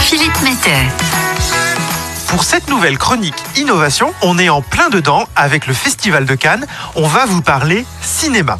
Philippe 0.00 0.42
Metter. 0.42 1.05
Pour 2.36 2.44
cette 2.44 2.68
nouvelle 2.68 2.98
chronique 2.98 3.34
Innovation, 3.56 4.12
on 4.20 4.38
est 4.38 4.50
en 4.50 4.60
plein 4.60 4.90
dedans 4.90 5.26
avec 5.36 5.66
le 5.66 5.72
Festival 5.72 6.26
de 6.26 6.34
Cannes. 6.34 6.66
On 6.94 7.06
va 7.06 7.24
vous 7.24 7.40
parler 7.40 7.86
cinéma. 8.02 8.58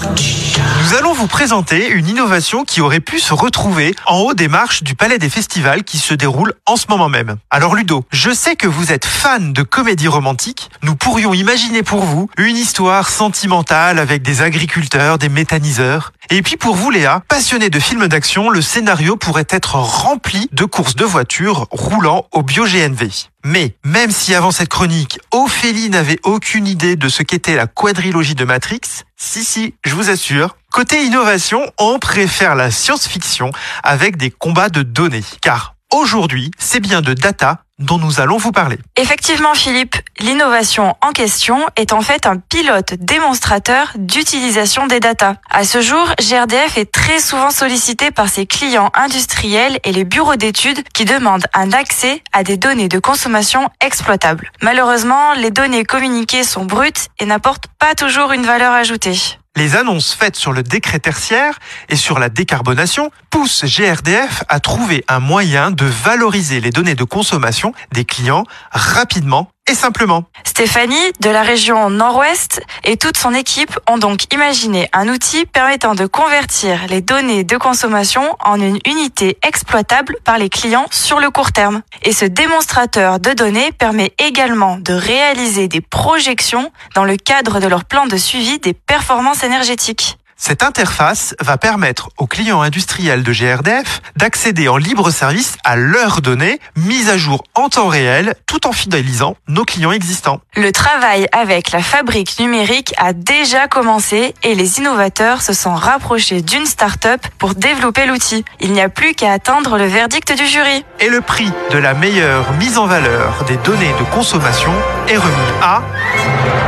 Nous 0.83 0.95
allons 0.95 1.12
vous 1.12 1.26
présenter 1.26 1.87
une 1.90 2.08
innovation 2.08 2.65
qui 2.65 2.81
aurait 2.81 3.01
pu 3.01 3.19
se 3.19 3.35
retrouver 3.35 3.94
en 4.06 4.21
haut 4.21 4.33
des 4.33 4.49
marches 4.49 4.83
du 4.83 4.94
Palais 4.94 5.19
des 5.19 5.28
Festivals 5.28 5.85
qui 5.85 5.99
se 5.99 6.15
déroule 6.15 6.54
en 6.65 6.76
ce 6.76 6.87
moment 6.88 7.10
même. 7.10 7.37
Alors 7.51 7.74
Ludo, 7.74 8.06
je 8.12 8.31
sais 8.31 8.56
que 8.56 8.67
vous 8.67 8.92
êtes 8.92 9.04
fan 9.04 9.53
de 9.53 9.62
comédie 9.62 10.08
romantique. 10.08 10.71
Nous 10.83 10.97
pourrions 10.97 11.35
imaginer 11.35 11.83
pour 11.83 12.03
vous 12.03 12.31
une 12.38 12.56
histoire 12.56 13.11
sentimentale 13.11 13.99
avec 13.99 14.22
des 14.22 14.40
agriculteurs, 14.40 15.19
des 15.19 15.29
méthaniseurs. 15.29 16.15
Et 16.30 16.41
puis 16.41 16.56
pour 16.56 16.77
vous 16.77 16.91
Léa, 16.91 17.23
passionné 17.29 17.69
de 17.69 17.79
films 17.79 18.09
d'action, 18.09 18.48
le 18.48 18.62
scénario 18.62 19.16
pourrait 19.16 19.46
être 19.50 19.74
rempli 19.74 20.48
de 20.52 20.64
courses 20.64 20.96
de 20.96 21.04
voitures 21.04 21.66
roulant 21.70 22.27
au 22.32 22.42
bio-GNV. 22.42 23.28
Mais 23.48 23.77
même 23.84 24.10
si 24.10 24.34
avant 24.34 24.50
cette 24.50 24.70
chronique, 24.70 25.20
Ophélie 25.30 25.88
n'avait 25.88 26.18
aucune 26.24 26.66
idée 26.66 26.96
de 26.96 27.09
ce 27.09 27.23
qu'était 27.23 27.55
la 27.55 27.69
quadrilogie 27.69 28.34
de 28.34 28.45
Matrix, 28.45 28.80
si 29.16 29.45
si, 29.45 29.74
je 29.84 29.95
vous 29.95 30.10
assure, 30.10 30.56
côté 30.72 31.05
innovation, 31.05 31.64
on 31.78 32.00
préfère 32.00 32.56
la 32.56 32.72
science-fiction 32.72 33.52
avec 33.84 34.16
des 34.16 34.32
combats 34.32 34.69
de 34.69 34.82
données. 34.82 35.22
Car 35.42 35.77
aujourd'hui, 35.95 36.50
c'est 36.59 36.80
bien 36.80 37.02
de 37.02 37.14
data 37.14 37.62
dont 37.78 37.98
nous 37.98 38.20
allons 38.20 38.38
vous 38.38 38.52
parler. 38.52 38.78
Effectivement, 38.96 39.54
Philippe, 39.54 39.96
l'innovation 40.20 40.96
en 41.02 41.12
question 41.12 41.66
est 41.76 41.92
en 41.92 42.00
fait 42.00 42.26
un 42.26 42.38
pilote 42.38 42.94
démonstrateur 42.94 43.92
d'utilisation 43.96 44.86
des 44.86 45.00
datas. 45.00 45.36
À 45.50 45.64
ce 45.64 45.80
jour, 45.82 46.06
GRDF 46.18 46.78
est 46.78 46.90
très 46.90 47.20
souvent 47.20 47.50
sollicité 47.50 48.10
par 48.10 48.28
ses 48.28 48.46
clients 48.46 48.90
industriels 48.94 49.78
et 49.84 49.92
les 49.92 50.04
bureaux 50.04 50.36
d'études 50.36 50.82
qui 50.94 51.04
demandent 51.04 51.46
un 51.52 51.72
accès 51.72 52.22
à 52.33 52.44
des 52.44 52.56
données 52.56 52.88
de 52.88 52.98
consommation 52.98 53.68
exploitables. 53.80 54.50
Malheureusement, 54.62 55.34
les 55.34 55.50
données 55.50 55.84
communiquées 55.84 56.44
sont 56.44 56.64
brutes 56.64 57.08
et 57.20 57.27
n'apportent 57.27 57.68
pas 57.78 57.94
toujours 57.94 58.33
une 58.33 58.46
valeur 58.46 58.72
ajoutée. 58.72 59.16
Les 59.56 59.74
annonces 59.74 60.12
faites 60.12 60.36
sur 60.36 60.52
le 60.52 60.62
décret 60.62 60.98
tertiaire 60.98 61.58
et 61.88 61.96
sur 61.96 62.18
la 62.18 62.28
décarbonation 62.28 63.10
poussent 63.30 63.64
GRDF 63.64 64.44
à 64.50 64.60
trouver 64.60 65.02
un 65.08 65.18
moyen 65.18 65.70
de 65.70 65.86
valoriser 65.86 66.60
les 66.60 66.70
données 66.70 66.94
de 66.94 67.04
consommation 67.04 67.72
des 67.90 68.04
clients 68.04 68.44
rapidement 68.70 69.50
et 69.69 69.75
simplement. 69.75 70.25
Stéphanie, 70.45 71.12
de 71.20 71.31
la 71.31 71.42
région 71.42 71.91
Nord-Ouest, 71.91 72.61
et 72.84 72.97
toute 72.97 73.17
son 73.17 73.34
équipe 73.34 73.78
ont 73.89 73.98
donc 73.98 74.33
imaginé 74.33 74.89
un 74.92 75.08
outil 75.08 75.45
permettant 75.47 75.95
de 75.95 76.06
convertir 76.06 76.86
les 76.89 77.00
données 77.00 77.45
de 77.45 77.56
consommation 77.56 78.36
en 78.41 78.61
une 78.61 78.78
unité 78.86 79.39
exploitable 79.42 80.17
par 80.25 80.39
les 80.39 80.48
clients 80.48 80.86
sur 80.91 81.20
le 81.20 81.31
court 81.31 81.53
terme. 81.53 81.83
Et 82.03 82.12
ce 82.12 82.25
démonstrateur 82.25 83.19
de 83.19 83.33
données 83.33 83.73
permet 83.73 84.12
également 84.19 84.78
de 84.78 84.92
réaliser 84.92 85.69
des 85.69 85.80
projections 85.80 86.70
dans 86.95 87.05
le 87.05 87.17
cadre 87.17 87.61
de 87.61 87.67
leur 87.67 87.84
plan 87.84 88.06
de 88.06 88.17
suivi 88.17 88.58
des 88.58 88.75
performances 88.75 89.42
énergétiques. 89.42 90.19
Cette 90.39 90.62
interface 90.62 91.34
va 91.41 91.56
permettre 91.56 92.11
aux 92.19 92.27
clients 92.27 92.61
industriels 92.61 93.23
de 93.23 93.33
GRDF 93.33 94.03
d'accéder 94.17 94.69
en 94.69 94.77
libre 94.77 95.11
service 95.11 95.56
à 95.65 95.77
leurs 95.77 96.20
données 96.20 96.61
mises 96.77 97.09
à 97.09 97.17
jour 97.17 97.42
en 97.55 97.70
temps 97.70 97.89
réel 97.89 98.34
tout 98.45 98.67
en 98.67 98.73
fidélisant 98.73 99.37
nos 99.48 99.64
clients 99.64 99.92
existants. 99.92 100.42
Le 100.55 100.73
travail 100.73 101.27
avec 101.33 101.73
la 101.73 101.81
fabrique 101.81 102.39
numérique 102.39 102.92
a 102.98 103.14
déjà 103.14 103.67
commencé 103.67 104.34
et 104.42 104.55
les 104.55 104.79
innovateurs 104.79 105.41
se 105.41 105.55
sont 105.55 105.75
rapprochés 105.75 106.42
d'une 106.42 106.67
start-up 106.67 107.23
pour 107.39 107.55
développer 107.55 108.05
l'outil. 108.05 108.45
Il 108.61 108.73
n'y 108.73 108.83
a 108.83 108.91
plus 108.91 109.14
qu'à 109.14 109.33
attendre 109.33 109.79
le 109.79 109.87
verdict 109.87 110.37
du 110.37 110.47
jury. 110.47 110.84
Et 111.01 111.09
le 111.09 111.23
prix 111.23 111.51
de 111.70 111.79
la 111.79 111.95
meilleure 111.95 112.53
mise 112.53 112.77
en 112.77 112.87
valeur 112.87 113.42
des 113.48 113.57
données 113.57 113.95
de 113.98 114.05
consommation 114.14 114.73
est 115.09 115.17
remis 115.17 115.63
à 115.63 115.83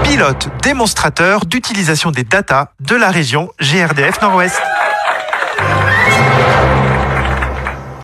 pilote 0.08 0.48
démonstrateur 0.62 1.44
d'utilisation 1.44 2.10
des 2.10 2.24
data 2.24 2.72
de 2.80 2.96
la 2.96 3.10
région 3.10 3.52
GRDF 3.60 4.22
Nord-Ouest. 4.22 4.58